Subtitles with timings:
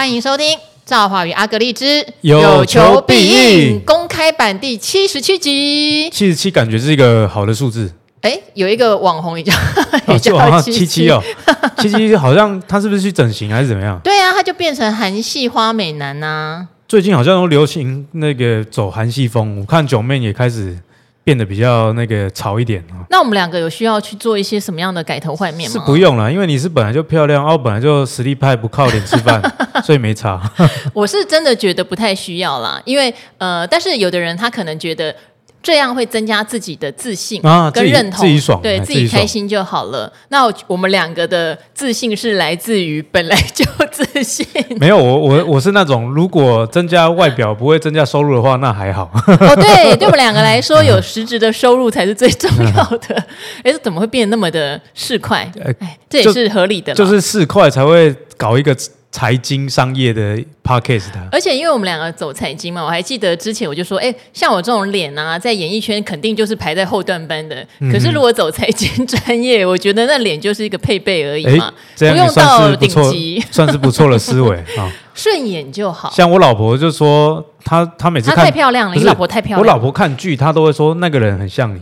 [0.00, 6.08] 欢迎收听《造化与阿格力之有求必应》公开版第七十七集。
[6.08, 7.92] 七十七感觉是一个好的数字。
[8.22, 9.52] 哎，有一个网红也叫，
[10.08, 11.22] 也叫七七哦，
[11.76, 14.00] 七七好像他是不是去整形还是怎么样？
[14.02, 16.68] 对啊，他就变成韩系花美男呐、啊。
[16.88, 20.78] 最近好像都流行那个走韩系风，我看九妹也开始。
[21.30, 23.06] 变得比较那个潮一点啊。
[23.08, 25.72] 那我们两个有需要去做一些什么样的改头换面吗？
[25.72, 29.40] 是不用了，因为你是本来就漂亮，哦，本来就实力派，不靠脸吃饭，
[29.84, 30.42] 所以没差。
[30.92, 35.14] 我是真的觉得不太需要啦，因为呃，但是有的人他可能觉得。
[35.62, 40.10] 这样会增加自己的自信啊跟认同，啊、自己，爽，对自己开心就好了。
[40.28, 44.46] 那我们两个的自信是来自于本来就自信。
[44.78, 49.10] 没有，我我我是那种，如果增加外表不会增加收入的话，那还好。
[49.26, 53.14] 哦，对， 对我们两个来说，有实质的收入才是最重要的。
[53.62, 55.46] 哎，这怎么会变得那么的市侩？
[55.80, 58.74] 哎，这也是合理的，就是市侩才会搞一个。
[59.12, 67.66] 财经商业的 podcast，而且因为我们两个走财经嘛，我还记得之前我就说，哎，像我这种脸啊，在演艺圈肯定就是排在后段班的。
[67.80, 76.10] 嗯、可是如果走财经专业，我觉得那脸就是一个配备而已嘛，不用到顶级，算是不错的思维啊，顺眼就好。
[76.12, 79.60] 像我老婆就说，她她每次看她太漂亮了，你老婆太漂亮。
[79.60, 81.80] 我老婆看剧，她都会说那个人很像你。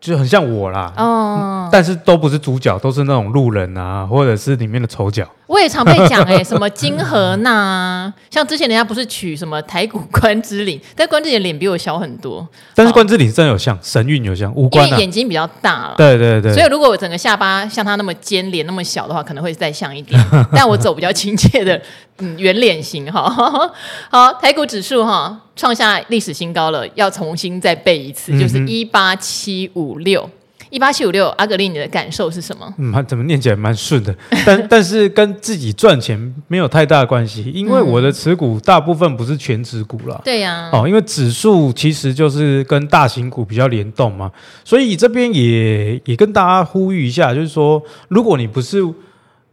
[0.00, 5.28] 就很像我啦，哦、嗯，但是都不是主角，都是那种路人啊，或者是里面的丑角。
[5.50, 12.46] 我也常被讲哎、欸， 什么金荷娜啊，像之前人家不是取什么台股关之琳，但关之琳脸比我小很多。
[12.72, 15.94] 但是关之琳真的有像，神韵有像，五官、啊、因为眼睛比较大了。
[15.96, 16.54] 对对对。
[16.54, 20.24] 所以如果我整个下巴像他那么尖，脸那么小的话，可能会再像一点。
[20.54, 21.82] 但我走比较亲切的，
[22.18, 23.28] 嗯，圆脸型哈。
[24.08, 30.30] 好，台股指数哈创下历史新高了，要重新再背一次，就是一八七五六。
[30.70, 32.72] 一八七五六，阿格力，你的感受是什么？
[32.78, 34.14] 嗯，怎么念起来蛮顺的，
[34.46, 40.20] 但但是跟自己赚钱没有太大的关系，因为我的持股大部分不是全持股了。
[40.24, 40.70] 对呀。
[40.72, 44.30] 哦，因为指数其实就是跟大型股比较联动嘛，
[44.64, 48.78] 所以这边也也跟大家呼吁一下，就是说，如果你不是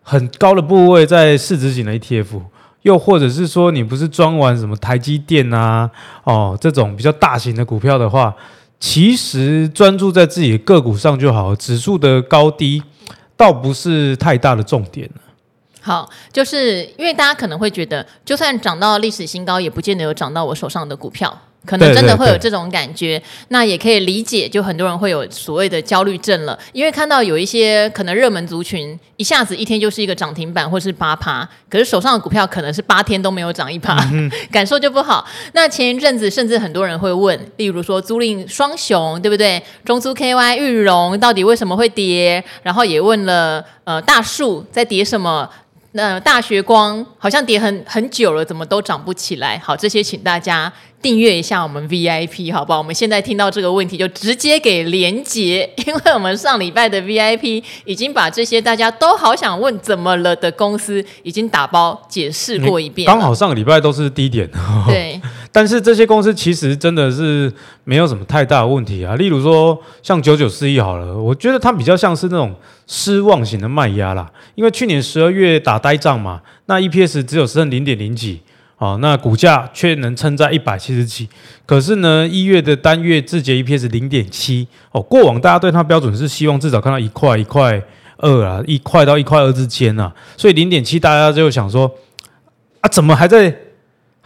[0.04, 2.42] 很高的部位在市值型的 ETF，
[2.84, 5.90] 又或者是说你不是装完什么台积电啊，
[6.24, 8.36] 哦这种比较大型的股票的话。
[8.80, 12.82] 其实专注在自己个股上就好，指数的高低
[13.36, 15.10] 倒不是太大的重点。
[15.82, 21.36] 好，就是因为大家可能会觉得，就算涨到历史新高，也不见得有涨到我手上的股票。
[21.66, 35.28] 可能真的会有这种感觉，对对对，那也可以理解，就很多人会有所谓的焦虑症了，因为看到有一些可能热门族群一下子一天就是一个涨停板或是八趴，可是手上的股票可能是八天都没有涨一趴，嗯、 感受就不好。
[35.54, 39.62] 那前一阵子甚至很多人会问，例如说租赁双雄对不对？
[39.84, 42.44] 中租 KY 玉荣到底为什么会跌？
[42.64, 45.50] 然后也问了呃大树在跌什么？
[45.98, 49.58] 那、呃、大学光好像跌很很久了，怎么都涨不起来？
[49.58, 50.72] 好，这些请大家
[51.02, 52.78] 订阅一下我们 VIP，好不好？
[52.78, 63.08] 我们现在听到这个问题就直接给连结，因为我们上礼拜的 VIP 已经把这些大家都好想问怎么了的公司已经打包解释过一遍。
[63.08, 64.48] 刚好上个礼拜都是低点，
[64.88, 65.20] 对。
[65.58, 67.52] 但是这些公司其实真的是
[67.84, 69.16] 没有什么太大的问题啊。
[69.16, 72.54] 例如说像九九四一好了，我觉得它比较像是那种
[72.86, 78.40] 失望型的卖压啦，因为去年十二月打呆仗嘛，那 EPS 只有剩零点零几，
[78.78, 81.28] 哦，那股价却能撑在一百七十几。
[81.66, 87.82] 可是呢，一月的单月字节 EPS 零点七，哦，过往大家对它标准是希望至少看到一块一块
[88.18, 91.92] 二啊，一块到一块二之间啊，所以零点七大家就想说
[92.82, 93.62] 啊，怎么还在？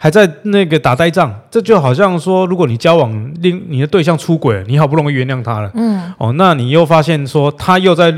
[0.02, 8.12] 还在那个打呆仗，这就好像说，如果你交往另你的对象出轨，你好不容易原谅他了，嗯，哦，那你又发现说他又在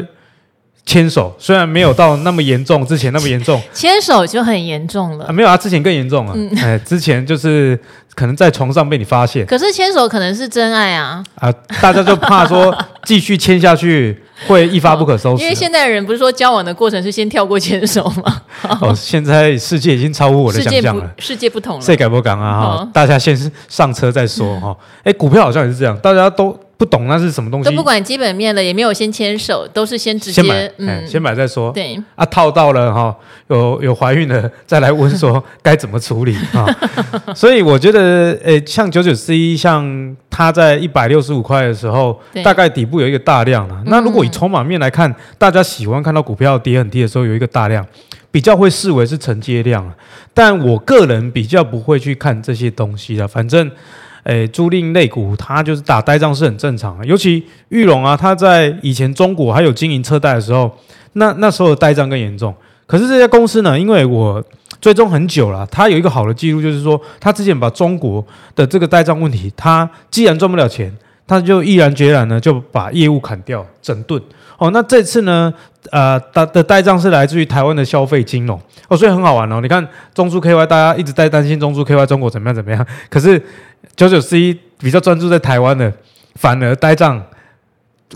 [0.86, 7.78] 牵手，虽然没有到那么严重，之前那么严重， 牵手就很严重了，啊，没有啊，之前更严重啊，嗯、哎，之前就是。
[8.16, 11.20] 可能在床上被你发现，可是牵手可能是真爱啊！
[11.34, 11.50] 啊，
[11.82, 12.72] 大家就怕说
[13.02, 15.42] 继续牵下去会一发不可收拾。
[15.42, 18.42] 因为现在的人不是说交往的过程是先跳过牵手吗？
[18.80, 21.80] 哦，现在世界已经超乎我的想象了， 世界不同了。
[21.80, 22.78] 谁改不敢啊？
[22.78, 23.36] 哈，大家先
[23.68, 24.76] 上车再说哈。
[25.02, 26.58] 哎，股票好像也是这样，大家都。
[26.76, 31.70] 不懂那是什么东西，都不管基本面了，也没有先牵手，都是先直接先买，嗯，先买再说。
[31.70, 33.14] 对啊，套到了哈，
[33.48, 36.66] 有有怀孕了 再来问说该怎么处理啊。
[37.34, 43.82] 所以我觉得，诶，像九九四一，像它在一百六十五块的时候，大概底部有一个大量了。
[43.86, 47.86] 那如果以筹码面来看，嗯、大家喜欢看到股票跌很低的时候有一个大量，
[48.32, 49.88] 比较会视为是承接量。
[50.34, 53.70] 但我个人比较不会去看这些东西的，反正。
[54.24, 60.70] 诶，租赁类股它就是打呆仗是很正常的，尤其玉龙啊，它在以前中国还有经营车贷的时候，
[61.14, 62.54] 那那时候的呆仗更严重。
[62.86, 64.42] 可是这家公司呢，因为我
[64.80, 68.24] 追踪很久了，它有一个好的记录，就是说他之前把中国
[68.54, 70.94] 的这个呆账问题，他既然赚不了钱，
[71.26, 74.20] 他就毅然决然呢就把业务砍掉整顿。
[74.58, 75.52] 哦，那这次呢，
[75.90, 79.60] 呃，它的呆账是来自于台湾的消费金融哦，所以很好玩哦。
[79.60, 83.42] 你看中租 KY，大家一直在担心中租 KY 中国怎么样怎么样，可是
[83.96, 85.92] 九九 C 比较专注在台湾的，
[86.34, 87.24] 反而呆账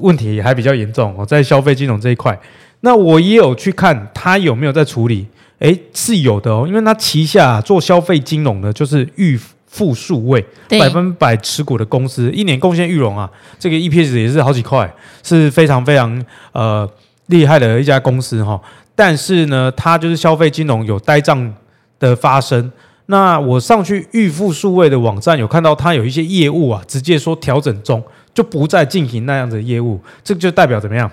[0.00, 2.38] 问题还比较严重哦，在消费金融这一块。
[2.80, 5.26] 那我也有去看他有没有在处理，
[5.60, 14.92] 诶，是有的哦，因为他旗下做消费金融的，就是裕富数位百分百持股的公司，一年贡献裕隆啊，这个 EPS 也是好几块，
[15.22, 16.88] 是非常非常呃
[17.26, 18.60] 厉害的一家公司哈。
[18.94, 21.54] 但是呢，它就是消费金融有呆账
[22.00, 22.70] 的发生。
[23.10, 28.02] 那我上去预付数位的网站有看到它有一些业务啊，直接说调整中，
[28.34, 31.10] 就不再进行那样的业务，这个就代表怎么样？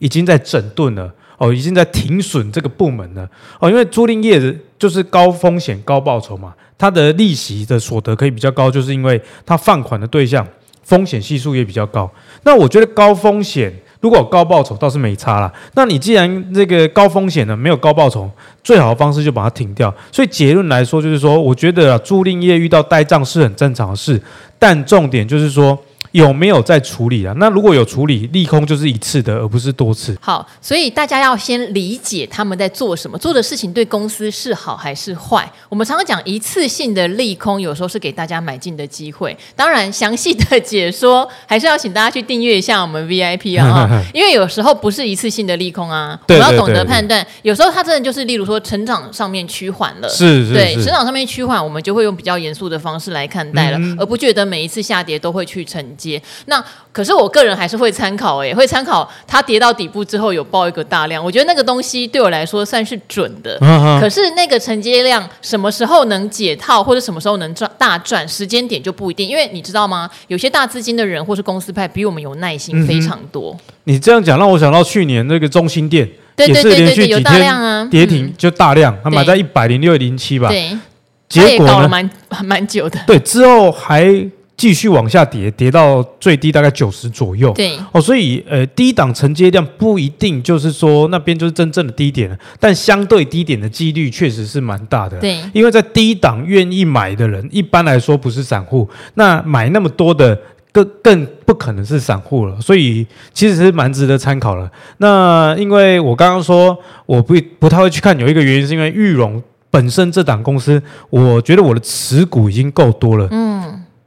[0.00, 1.08] 已经在整顿了
[1.38, 3.28] 哦，已经在停损这个部门了
[3.60, 10.44] 哦，因为租赁业的就是高风险高报酬嘛，它的利息的所得可以比较高，就是因为它放款的对象
[10.82, 12.10] 风险系数也比较高。
[12.42, 15.52] 那我觉得高风险如果高报酬倒是没差啦。
[15.74, 18.30] 那你既然这个高风险呢没有高报酬，
[18.62, 19.92] 最好的方式就把它停掉。
[20.12, 24.20] 所以结论来说就是说，我觉得租赁业遇到呆账是很正常的事，
[24.58, 25.78] 但重点就是说。
[26.16, 27.34] 有没有在处理啊？
[27.36, 30.16] 那如果有处理，利空就是一次的，而不是多次。
[30.18, 35.46] 好，所以大家要先理解他们在做什么，做的事情对公司是好还是坏。
[35.68, 39.36] 我们常常讲一次性的利空，有时候是给大家买进的机会。
[39.54, 47.24] 当然，详细的解说 还是要请大家去订阅一下我们 VIP 啊， 因为有时候不是一次性的利空啊，我们要懂得判断。
[47.42, 56.22] 有时候它真的就是，例如说成长上面趋缓了，是是，对，成长上面趋缓，我们就会用比较严肃的方式来看待了，而不觉得每一次下跌都会去承接。
[56.46, 63.58] 那可是我个人还是会参考哎，会参考它跌到底部之后有报一个大量，我觉得那个东西对我来说算是准的。
[64.00, 69.28] 可是那个承接量什么时候能解套，或者什么时候能赚大赚，时间点就不一定。
[69.28, 70.08] 因为你知道吗？
[70.28, 73.54] 有些大资金的人或是公司派比我们有耐心非常多。
[73.84, 80.48] 你这样讲让我想到去年那个中心店，对对对对，有大量啊，跌停就大量，他买在一百零六零七吧。
[80.48, 80.76] 对，
[81.28, 81.88] 结果呢？
[81.88, 82.10] 蛮
[82.44, 82.98] 蛮久的。
[83.06, 84.30] 对，之后还。
[84.56, 87.52] 继续往下跌，跌到最低大概九十左右。
[87.52, 95.18] 对哦，所以呃，低档承接量不一定就是说那边就是真正的低点，但相对低点的几率确实是蛮大的。
[95.20, 100.38] 对，因为在低档愿意买的人，一般来说不是散户，那买那么多的
[100.72, 104.70] 更更不可能是散户了，所以其实是蛮值得参考了。
[104.96, 113.28] 那因为我刚刚说我不不太会去看，有一个原因是因为玉龙本身这档公司，我觉得我的持股已经够多了。
[113.30, 113.55] 嗯。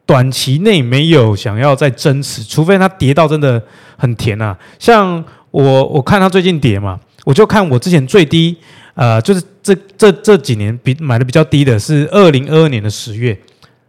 [0.10, 3.62] 短期内没有想要再增持，除非它跌到真的
[3.96, 4.58] 很甜啊。
[4.80, 8.58] 像我，我看它最近跌嘛，我就看我之前最低，
[8.96, 13.40] 呃，就是这这这几年比买的比较低的是二零二二年的十月，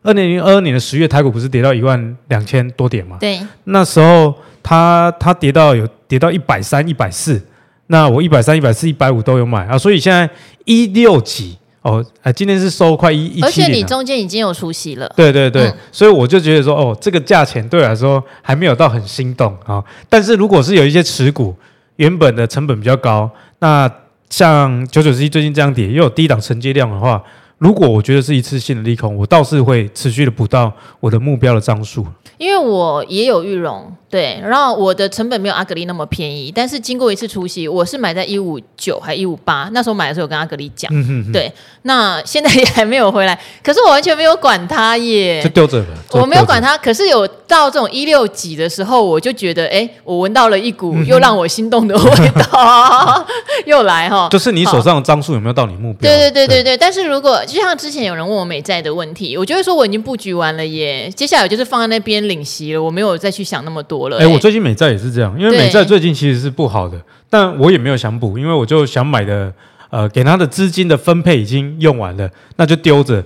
[0.02, 3.16] 二零二二年的十月台股不是跌到一万两千多点嘛？
[3.18, 7.42] 对，那时候它它跌到有跌到一百三、一百四，
[7.86, 10.28] 那我一百三、一百四、一百五都有买啊，所以现在
[10.66, 11.56] 一六几。
[11.82, 15.10] 哦，哎，今天是收快一一七，而且你中间已经有出息了。
[15.16, 19.84] 对对对，嗯、所以我就觉得说，哦，这个价钱对我来说还没有到很心动啊、哦。
[20.08, 21.54] 但是如果是有一些持股
[21.96, 23.30] 原本的成本比较高，
[23.60, 23.90] 那
[24.28, 27.22] 像九九 C 最近这样跌，又有低档承接量的话，
[27.56, 32.06] 如果我觉得是一次性的利空，我倒是会持续的补到我的目标的张数。
[32.36, 33.90] 因为我也有裕隆。
[34.10, 41.32] 对，然后我的成本没有阿格丽那么便宜，但是经过一次除息，我是买在一五九还一五八，那时候买的时候我跟阿格丽讲，嗯、哼哼。
[41.32, 41.52] 对，
[41.82, 53.26] 那现在也还没有回来，可是我完全没有管它耶，就丢着了，我没有管它，可是有到这种一六几的时候，我就觉得，哎，我闻到了一股又让我心动的味道，
[53.64, 56.10] 又来哈，就是你手上的张数有没有到你目标？
[56.10, 63.99] 对对对对对，但是如果就像之前有人问我美债的问题，我就会说我已经布局完了耶，接下来我就是放在那边领息了，我没有再去想那么多。
[64.08, 69.52] 哎、欸，我最近美债也是这样，因为美债最近其实是不好的，但我也没有想补，因为我就想买的，
[69.90, 73.22] 呃，给他的资金的分配已经用完了，那就丢着。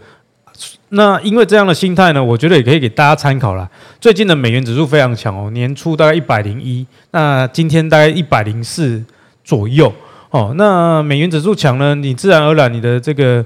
[0.91, 3.69] 那因为这样的心态呢，我觉得也可以给大家参考啦。
[4.01, 9.03] 最近的美元指数非常强哦，年初大概一百零一，那今天大概一百零四
[9.43, 9.93] 左右
[10.31, 10.55] 哦。
[10.57, 13.45] 那美元指数强呢，你自然而然你的这个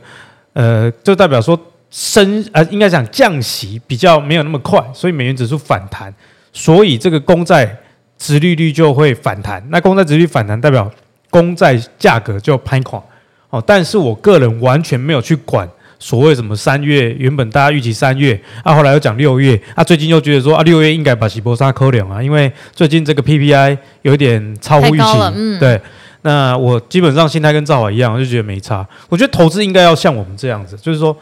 [0.52, 1.58] 呃，就代表说
[1.90, 6.12] 升呃，应该讲降息比较没有那么快，所以美元指数反弹。
[6.52, 7.76] 所以这个公债
[8.16, 10.90] 殖利率就会反弹，那公债殖利率反弹代表
[11.30, 13.02] 公债价格就攀垮
[13.50, 13.62] 哦。
[13.66, 25.80] 但是我个人完全没有去管所谓什么三月，原本大家预期三月啊，后来又讲六月啊，最近又觉得说啊，六月应该把喜波沙扣两啊，因为最近这个 PPI 有点超乎预期，嗯、对。
[26.22, 28.86] 那我基本上心态跟赵华一样，我就觉得没差。
[29.08, 31.16] 我觉得投资应该要像我们这样子，就是说，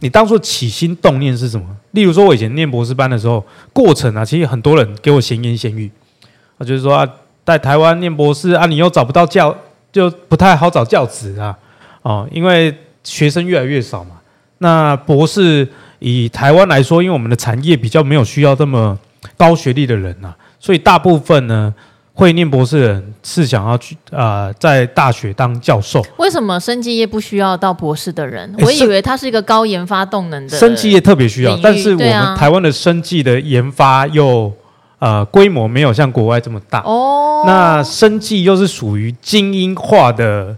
[0.00, 1.66] 你当初起心动念是什么？
[1.92, 5.90] 例如说，我以前念博士班的时候，过程啊，其实很多人给我闲言闲语，
[6.58, 7.08] 我就是说啊，
[7.44, 9.56] 在台湾念博士啊，你又找不到教，
[9.90, 11.56] 就不太好找教职啊，
[12.02, 14.20] 哦，因为学生越来越少嘛。
[14.58, 15.66] 那博士
[15.98, 18.98] 以台湾来说，因为我们的产业比较没有需要这么
[19.36, 21.74] 高学历的人呐、啊，所以大部分呢。
[22.18, 26.02] 会念博士的人是想要去啊、呃，在大学当教授。
[26.16, 28.54] 为什么生技业不需要到博士的人？
[28.60, 30.56] 我以为它是一个高研发动能的。
[30.56, 34.50] 生技业特别需要，但是我们台湾的生技的研发又
[34.98, 36.80] 呃规模没有像国外这么大。
[36.86, 37.44] 哦。
[37.46, 40.56] 那生技又是属于精英化的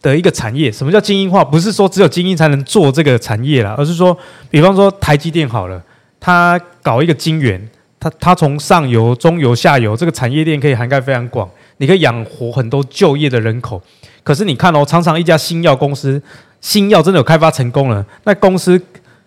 [0.00, 0.72] 的一个产业。
[0.72, 1.44] 什么叫精英化？
[1.44, 4.16] 不是说只有精英才能做这个产业啦，而是说，
[4.48, 5.82] 比方说台积电好了，
[6.18, 7.68] 它搞一个晶圆。
[8.00, 13.82] 它它从上游、中游、下游这个产业链可以涵盖非常广，你可以养活很多就业的人口。
[14.22, 16.22] 可是你看哦，常常一家新药公司，
[16.60, 18.80] 新药真的有开发成功了，那公司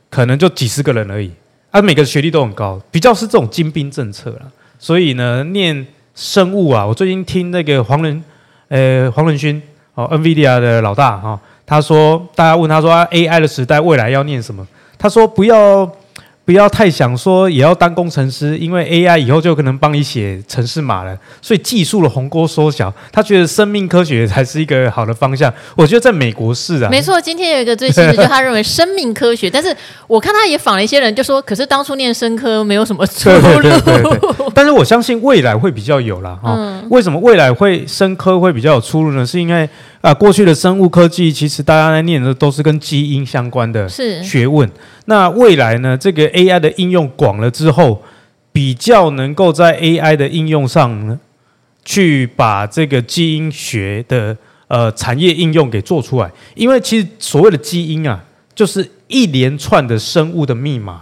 [0.10, 1.30] 可能就几十个人而已，
[1.72, 4.42] 啊，每个学历都很高，比较是这种精兵政策了。
[4.80, 5.86] 所以呢，念
[6.16, 8.24] 生物啊，我最近听那个黄仁，
[8.70, 9.62] 呃，黄仁勋
[9.96, 14.66] 哦，NVIDIA 的老大哈、他说，大家问他说、啊、AI 的时代未来要念什么？
[14.98, 15.92] 他说不要。
[16.52, 21.18] 不要太想说也要当工程师，因为 AI 以后就可能帮你写程式码了。
[21.42, 25.52] 所以技术的鸿沟缩小，他觉得生命科学才是一个好的方向。
[25.78, 27.22] 我觉得在美国是啊，没错。
[27.22, 29.74] 今天有一个最新的，就他认为生命科学，但是
[30.08, 33.40] 我看他也访了一些人，就说，可是当初念生科没有什么出路。
[33.62, 36.38] 对对对对对，但是我相信未来会比较有啦。
[36.44, 36.86] 哈、嗯。
[36.90, 39.26] 为什么未来会生科会比较有出路呢？
[39.26, 39.70] 是因为
[40.02, 44.68] 啊，过去的生物科技其实大家在念的都是跟基因相关的学问。
[45.06, 45.96] 那未来呢？
[45.96, 48.02] 这个 AI 的应用广了之后，
[48.52, 51.20] 比较能够在 AI 的应用上呢，
[51.86, 54.36] 去把这个基因学的
[54.68, 56.32] 呃产业应用给做出来。
[56.56, 58.20] 因为其实所谓的基因啊，
[58.56, 61.00] 就是一连串的生物的密码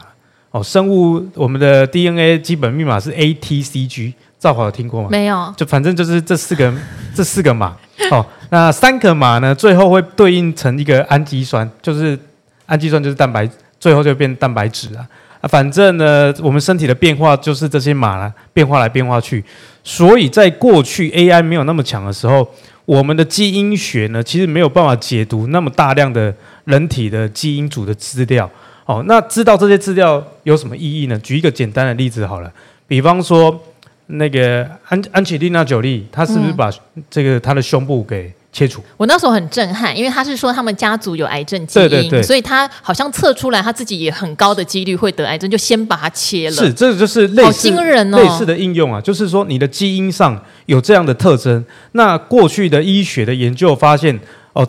[0.52, 0.62] 哦。
[0.62, 5.08] 生物我们的 DNA 基本密码是 ATCG，赵华有听过吗？
[5.10, 5.54] 没有。
[5.56, 6.74] 就反正就是这四个
[7.16, 7.78] 这四个码
[8.12, 8.26] 哦。
[8.50, 12.18] 那三个码呢，最后会对应成一个氨基酸，就是
[12.66, 13.48] 氨基酸就是蛋白，
[13.80, 15.08] 最后就变蛋白质了
[15.42, 15.48] 啊。
[15.48, 19.44] 反正呢，我们身体的变化就是这些码了，变化来变化去。
[19.84, 22.48] 所以在过去 AI 没有那么强的时候，
[22.86, 26.34] 我们的基因学呢，其实没有办法解读那么大量的
[26.66, 28.50] 人体的基因组的资料。
[28.86, 31.18] 哦，那知道这些资料有什么意义呢？
[31.20, 32.52] 举一个简单的例子好了，
[32.88, 33.64] 比方说
[34.08, 36.72] 那个安安吉丽娜·九莉，她是不是把
[37.08, 46.56] 这个她的胸部给切除，我那时候很震撼，因为他是说他们家族有癌症基因，对对对，所以他好像测出来他自己也很高的几率会得癌症，就先把它切了。
[46.56, 51.64] 是，这就是类似惊人哦，类似的应用啊，就是说你的基因上有这样的特征。
[51.94, 54.20] 那过去的医学的研究发现，
[54.52, 54.68] 哦，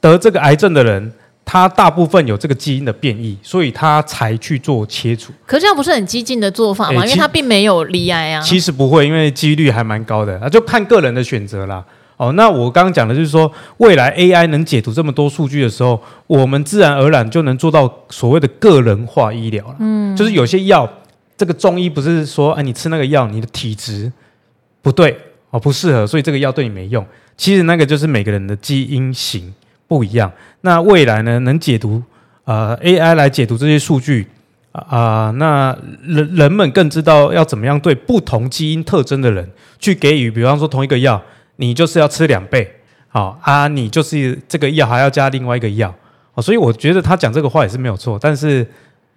[0.00, 1.12] 得这个癌症的人，
[1.44, 5.32] 他大部分有这个基因的变异，所以他才去做切除。
[5.44, 7.04] 可是这样不是很激进的做法吗？
[7.04, 8.40] 因为他并没有离癌啊。
[8.40, 11.84] 其实不会，因为几率还蛮高的，那就看个人的选择啦。
[12.20, 19.76] 哦，那我刚刚讲的就是说，未来 AI 能解读这么多数据的时候，我们自然而然就能做到所谓的个人化医疗了。
[19.78, 20.86] 嗯，就是有些药，
[21.38, 24.12] 这个中医不是说，哎，你吃那个药，你的体质
[24.82, 25.16] 不对
[25.48, 27.02] 哦，不适合，所以这个药对你没用。
[27.38, 29.54] 其实那个就是每个人的基因型
[29.88, 30.30] 不一样。
[30.60, 32.02] 那未来呢，能解读
[32.44, 34.26] 呃 AI 来解读这些数据
[34.72, 35.74] 啊、呃，那
[36.04, 41.22] 人人们更知道要怎么样对不同基因特征的人去给予，比方说同一个药。
[41.60, 42.68] 你就是要吃两倍，
[43.08, 45.94] 好啊，你就是这个药还要加另外一个药，
[46.38, 48.66] 所以我觉得他讲这个话也是没有错，但是，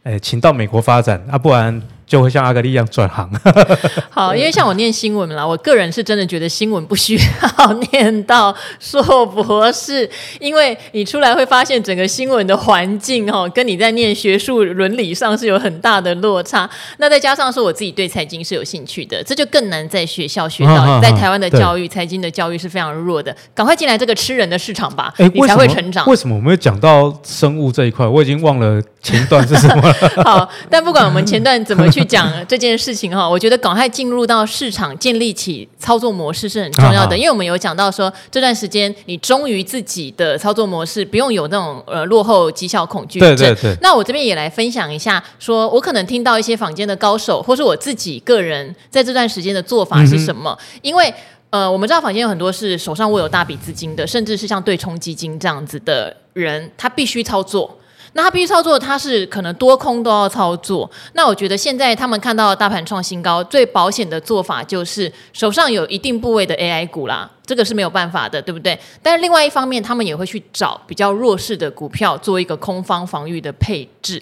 [0.03, 1.81] 诶，请到美国发展啊，不然。
[2.05, 3.29] 就会像阿格丽一样转行。
[4.09, 7.17] 好，因为像我念新闻啦，我个人是真的觉得新闻不需
[7.57, 16.69] 要念到硕博士，因为你出来会发现整个新闻的环境哦，跟你在念学术伦理上是有很大的落差。
[16.97, 21.01] 那再加上说我自己对财经是有兴趣的，这就更难在学校 学到。
[21.01, 23.35] 在台湾的教育，财经的教育是非常弱的。
[23.53, 26.05] 赶快进来这个吃人的市场吧，你才会成长。
[26.05, 28.05] 为什么我没有讲到生物这一块？
[28.05, 29.93] 我已经忘了前段是什么了。
[30.23, 32.05] 好，但不管我们前段怎么去。
[32.05, 37.17] 讲这件事情哈， 我觉得赶快进入到市场，建立起操作模式是很重要的。
[37.17, 43.35] 因为我们有讲到说，这段时间你忠于自己的操作模式，不用有那种呃落后绩效恐惧症。
[43.35, 43.77] 对对对。
[43.81, 50.57] 那我这边也来分享一下，说我可能听到一些坊间的高手，或是我自己个人在这段时间的做法是什么？
[50.81, 51.13] 因为
[51.49, 57.79] 呃，我们知道坊间有很多是手上握有大笔资金的，甚至是像对冲基金这样子的人，他必须操作。
[58.13, 60.89] 那他必须操作，他是可能多空都要操作。
[61.13, 68.77] 那我觉得现在他们看到大盘创新高，最保险的做法就是手上有一定部位的 AI 股啦，这个是没有办法的，对不对？
[69.01, 74.21] 但是另外一方面，他们也会去找比较弱势的股票，做一个空方防御的配置。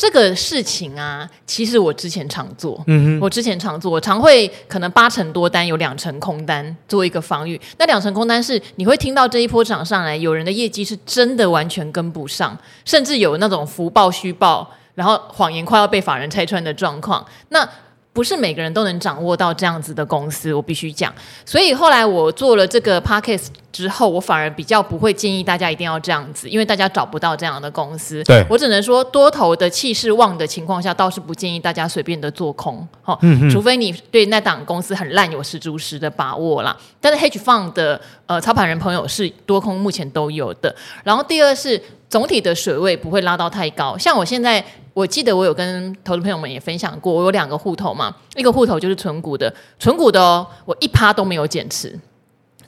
[0.00, 7.60] 这个事情啊，其实我之前常做，嗯哼，我之前常做，我常会可能八成多单有两成空单做一个防御。
[7.76, 17.22] 那两成空单是你会听到这一波涨上来，有人的业绩是真的完全跟不上，甚至有那种福报虚报，然后谎言快要被法人拆穿的状况。
[17.50, 17.68] 那
[18.12, 21.14] 不是每个人都能掌握到这样子的公司，我必须讲。
[21.44, 28.22] 所以后来我做了这个 podcast 之后，我反而比较不会建议大家一定要这样子，因为大家找不到这样的公司。
[28.24, 32.86] 对，我只能说，多头的气势旺的情况下，倒是不建议大家随便的做空。
[33.00, 36.76] 好、嗯，除非你对那档公司很烂，有十足十的把握啦。
[37.00, 40.74] 但是 hedge fund 的呃操盘人朋友是多空目前都有的。
[41.04, 44.64] 然后第二是总体的水位不会拉到太高，像我现在。
[44.92, 51.98] 我记得我有跟投资朋友们也分享过，我有两个户头嘛，一个户头就是纯股的，纯股的哦，我一趴都没有减持，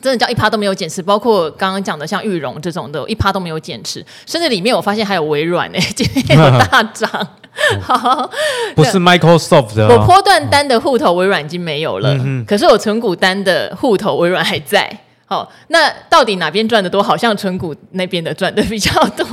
[0.00, 7.10] 真的叫一趴都没有减持，包括刚刚讲的像玉荣这种的，一趴都没有减持，甚至里面我发现还有微软呢， 今天有大涨，
[7.82, 8.30] 好，
[8.74, 14.96] 不是 Microsoft 的，我波段单的户头微软已经没有了，可是我存股单的户头微软还在。
[15.32, 17.02] 好，那到底哪边赚的多？
[17.02, 19.26] 好像存股那边的赚的比较多。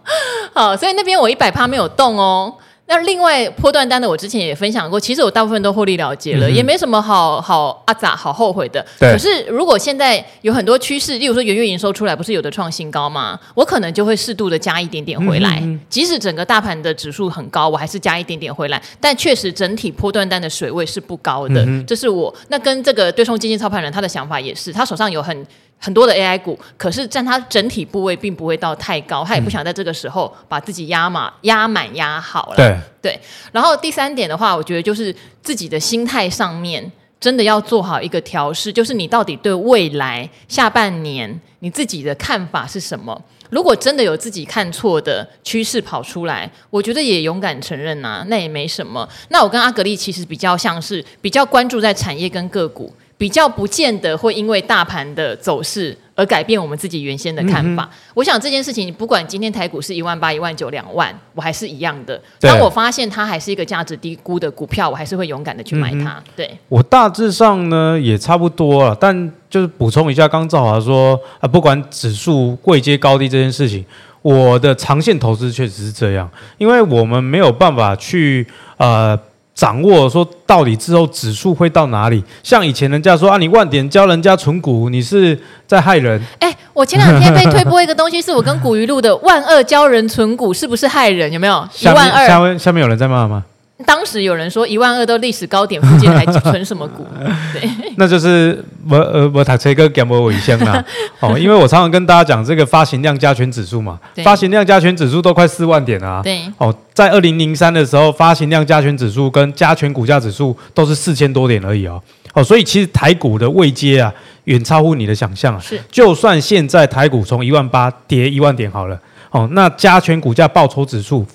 [0.54, 2.54] 好，所以那边我一百趴没有动哦。
[2.86, 8.84] 那另外波段单的，我之前也分享过，其实我大部分都获利了结了，嗯、也没什么好好阿咋好后悔的。
[8.98, 13.38] 对可是如果现在有很多趋势，例如说元月营收出来，不是有的创新高吗？
[13.54, 15.60] 我可能就会适度的加一点点回来。
[15.62, 18.82] 嗯、即使整个大盘的指数很高，我还是加一点点回来。
[19.00, 25.46] 但确实整体波段单的水位是不高的，嗯、这是我那跟这个对冲基金操盘人他的想法也是，他手上有很。
[25.84, 32.56] 很多的 AI 股，可是占它整体部位并不会到太高，他也不想在这个时候把自己压满、压满、压好了。
[32.56, 33.20] 对对。
[33.50, 35.12] 然后第三点的话，我觉得就是
[35.42, 43.20] 自己的心态上面真的要做好一个调试，就是你到底对未来下半年你自己的看法是什么？
[43.50, 49.06] 如果真的有自己看错的趋势跑出来，我觉得也勇敢承认呐、啊，那也没什么。
[49.30, 52.94] 那我跟阿格力其实比较像是比较关注在产业跟个股。
[53.22, 57.84] 比较不见得会因为大盘的走势而改变我们自己原先的看法。
[57.84, 62.20] 嗯、我想这件事情，不管今天台股是一万八、一万九、两万，我还是一样的。
[62.40, 66.14] 当我发现它还是一个价值低估的股票，我还是会勇敢的去买它。
[66.18, 73.84] 嗯、对，我大致上呢也差不多了，但就是补充一下，刚兆华说啊，不管指数贵阶高低这件事情，
[74.22, 78.44] 我的长线投资确实是这样，因为我们没有办法去
[78.78, 79.16] 呃。
[79.54, 82.22] 掌握说到底之后指数会到哪里？
[82.42, 86.20] 像以前人家说啊，你万点教人家存股，你是在害人。
[86.38, 91.30] 哎，我前两天被推播一个东西，是我跟古鱼录的万二教人存股，是不是害人？
[91.30, 91.68] 有没有？
[91.80, 92.26] 一万二。
[92.26, 93.44] 下面下面有人在骂吗？
[93.84, 97.06] 当时有人说一万二都历史高点附近还存什么股？
[97.52, 100.84] 对，那就是我呃我塔车哥给我尾箱啦。
[101.20, 106.20] 哦，因为我常常跟大家讲这个发行量加权指数嘛，对发行量加权指数都快四万点啊。
[106.22, 106.42] 对。
[106.58, 112.02] 哦，在二零零三的时候，发行量加权指数跟加权股价指数都是四千多点而已哦。
[112.34, 114.12] 哦，所以其实台股的位阶啊，
[114.44, 115.60] 远超乎你的想象啊。
[115.60, 115.80] 是。
[115.90, 118.98] 就算现在台股从一万八跌一万点好了，
[119.30, 121.26] 哦，那加权股价报酬指数。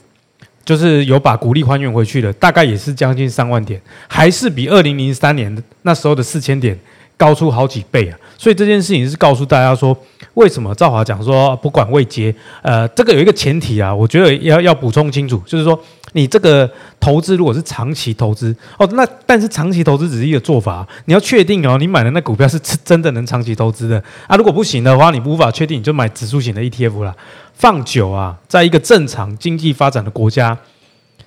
[0.68, 6.78] 就是有把股利还原回去的，大概也是将近三万点，还是比二零零三年那时候的四千点
[7.16, 8.20] 高出好几倍啊！
[8.38, 9.98] 所以这件事情是告诉大家说，
[10.36, 15.80] 为什么赵华讲说不管未接，呃，这个有一个前提啊，我觉得要要补充清楚，就是说
[16.14, 16.70] 你这个
[17.00, 27.16] 投资如果是长期投资哦，那但是长期投资只是一个做法，你要确定哦，你买的那股票是真的能长期投资的啊，如果不行的话，你无法确定，你就买指数型的 ETF 啦。
[27.54, 30.56] 放久啊，在一个正常经济发展的国家，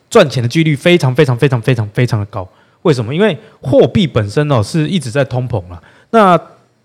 [0.09, 2.49] 赚钱的几率非常非常非常非常非常的高。
[2.83, 3.12] 为什么？
[3.12, 5.83] 因为货币本身哦是一直在通膨了。
[6.11, 6.40] 那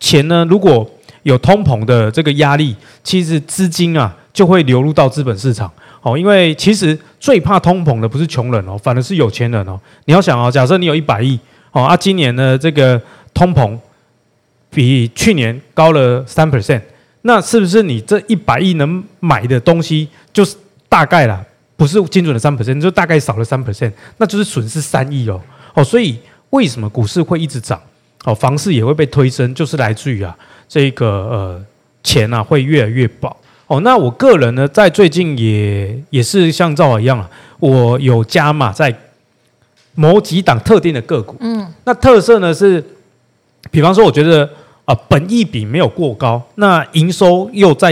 [0.06, 0.88] 钱呢，如果
[1.24, 5.72] 有通膨的这个压力，其实资金啊就会流入到资本市场。
[6.04, 9.82] 哦，因为其实最怕通膨的不是穷人哦，反而是有钱人哦。
[10.06, 11.40] 你要想哦，假设你有一百亿
[11.72, 13.02] 哦，啊，今年的这个
[13.34, 13.76] 通膨
[14.70, 16.82] 比去年高了三 percent。
[17.24, 20.56] 那是不是你这一百亿能买的东西就是
[20.88, 21.44] 大概啦，
[21.76, 25.42] 不是精准的三 percent，就大概少了三 percent，那就是损失三亿哦
[25.74, 26.20] 哦，所以
[26.52, 27.82] 为什么股市会一直涨？
[28.26, 30.36] 哦，房市也会被推升，就是来自于啊
[30.68, 31.66] 这个呃
[32.04, 33.34] 钱啊会越来越薄
[33.68, 33.80] 哦。
[33.80, 38.94] 那我个人呢，在最近也也是像赵华一样啊，我有加码在
[39.94, 42.84] 某几档特定的个股，嗯，那特色呢是，
[43.72, 44.50] 比方说我觉得。
[44.86, 47.92] 啊，本益比没有过高，那营收又在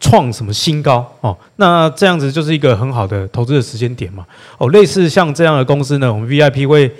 [0.00, 4.26] 创什么新高哦，那这样子就是一个很好的投资的时间点嘛。
[4.58, 6.92] 哦，类似像这样的公司呢，我们 VIP 会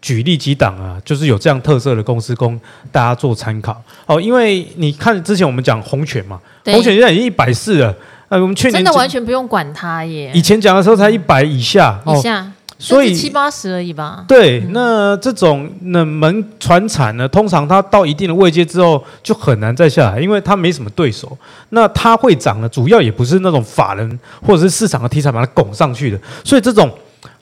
[0.00, 2.58] 举例几档啊，就是有这样特色的公司供
[2.92, 3.82] 大家做参考。
[4.06, 7.94] 哦，因为你看之前我们讲红犬嘛，红犬现在已经一百四了，
[8.28, 10.30] 呃，我们去年真的完全不用管它耶。
[10.34, 12.40] 以前讲的时候才一百以下，以下。
[12.40, 14.22] 哦所以七八十而已吧。
[14.28, 21.34] 对，那这种冷门传产呢，通常它到一定的位阶之后就很难再下来，因为它没什么对手。
[21.70, 26.20] 那它会涨呢，主要也不是那种法人或者是市场的题材把它拱上去的。
[26.44, 26.92] 所以这种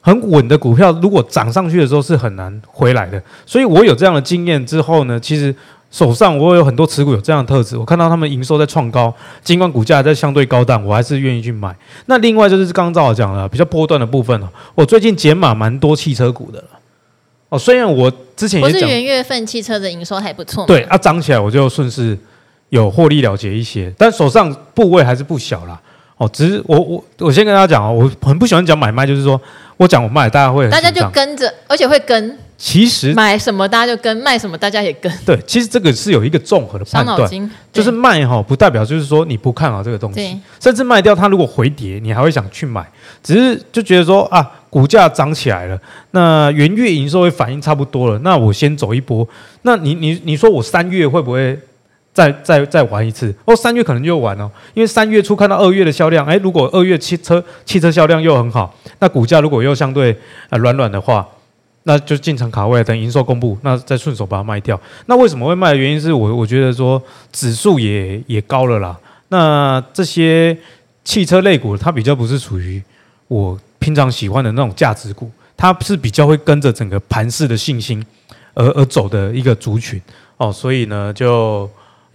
[0.04, 3.20] 很稳的股票，如果涨上去的时候是很难回来的。
[3.44, 5.52] 所以我有这样的经验之后呢，其实。
[5.90, 9.14] 手上我有很多持股有这样的特质，我看到他们营收在创高，
[9.44, 11.72] 尽管股价在相对高档，我还是愿意去买。
[12.06, 16.64] 那另外就是刚刚赵老讲了，比较波段的部分哦，我最近减码蛮多汽车股的
[17.48, 22.18] 哦，虽然我之前也讲不是元月份汽车的营收还不错，对啊，涨起来我就顺势
[22.70, 25.80] 有获利了结一些，但手上部位还是不小啦。
[26.24, 26.30] 哦。
[26.32, 29.40] 只是我我我先跟大家讲哦，我很不喜欢讲买卖，就是说
[29.76, 32.38] 我讲我卖，大家会大家就跟着，而且会跟。
[32.56, 35.12] 其实买什么大家就跟，卖什么大家也跟。
[35.26, 42.88] 对，其实这个是有一个综合的判断，就是卖哈不代表就是说你不看好这个东西，甚至卖掉它如果回跌，你还会想去买，
[43.24, 45.78] 只是就觉得说啊，股价涨起来了，
[46.12, 49.28] 那元月营收会反应差不多了，那我先走一波。
[49.62, 51.58] 那你你你说我三月会不会
[52.14, 53.34] 再再再玩一次？
[53.44, 60.16] 哦，三月可能就玩哦，因为三月初看到二月的销量，哎，如果二月汽车汽车销量又很好，那股价如果又相对
[60.48, 61.28] 呃软软的话。
[61.86, 64.80] 那就进场卡位，等营收公布，那再顺手把它卖掉。
[65.04, 68.98] 那为什么会卖的原因是我我觉得说指数也也高了啦。
[69.28, 70.56] 那这些
[71.04, 72.82] 汽车类股，它比较不是属于
[73.28, 78.02] 我平常喜欢的那种价值股，它是比较会跟着整个盘势的信心
[78.54, 80.00] 而而走的一个族群
[80.38, 80.50] 哦。
[80.50, 81.68] 所以呢，就。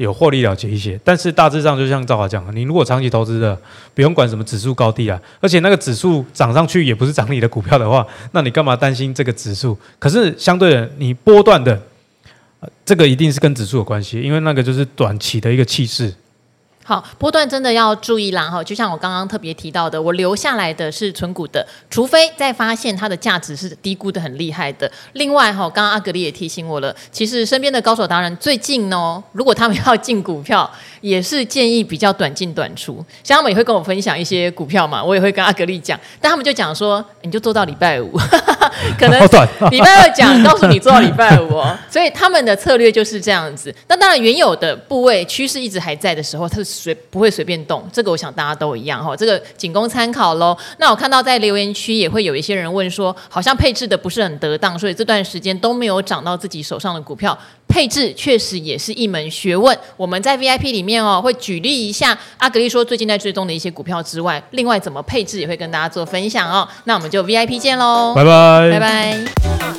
[0.04, 3.60] 有获利了结一些，但是大致上就像赵华讲的，你如果长期投资的，
[3.94, 9.78] 不用管什么指数高低啊，而且那个指数涨上去也不是涨你的股票的话，那你干嘛担心这个指数？
[10.00, 11.78] 可是相对的，你波段的，
[12.86, 16.14] 这个一定是跟指数有关系，因为那个就是短期的一个气势。
[16.84, 18.63] 好，波段真的要注意啦哈！
[18.63, 24.92] 就像我刚刚特别提到的，我留下来的是存股的，除非再发现它的价值是低估的很厉害的。
[25.13, 30.68] 另外哈，刚刚阿格力也提醒我了，其实身边的高手达人最近呢， 如果他们要进股票，
[31.02, 33.06] 也是建议比较短进短出。
[33.24, 38.18] 像他们也会跟我分享一些股票嘛，我也会跟阿格力讲，但他们就讲说，你就做到礼拜五，
[38.98, 39.22] 可能
[39.69, 41.78] 礼拜二讲，告诉你做到礼拜五哦。
[41.89, 43.74] 所以他们的策略就是这样子。
[43.88, 46.80] 那当然，原有的部位趋势一直还在的时候，它是。
[46.80, 50.58] 随不会随便动，这个我想大家都一样哈，这个仅供参考喽。
[50.78, 57.38] 那我看到在留言区也会有一些人问说，好像配置的不是很得当，所以这段时间都没有涨到自己手上的股票。
[57.69, 59.77] 配置确实也是一门学问。
[59.95, 66.67] 我们在 VIP 里面哦，会举例一下阿格丽说最近在追踪的一些股票之外，另外怎么配置也会跟大家做分享哦。
[66.84, 69.79] 那我们就 VIP 见喽，拜拜，拜拜。